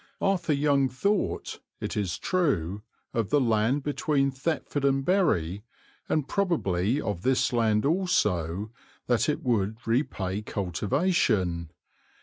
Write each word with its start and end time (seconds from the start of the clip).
Arthur 0.19 0.53
Young 0.53 0.89
thought, 0.89 1.59
it 1.79 1.95
is 1.95 2.17
true, 2.17 2.81
of 3.13 3.29
the 3.29 3.39
land 3.39 3.83
between 3.83 4.31
Thetford 4.31 4.83
and 4.83 5.05
Bury, 5.05 5.63
and 6.09 6.27
probably 6.27 6.99
of 6.99 7.21
this 7.21 7.53
land 7.53 7.85
also, 7.85 8.71
that 9.05 9.29
it 9.29 9.43
would 9.43 9.77
repay 9.85 10.41
cultivation. 10.41 11.69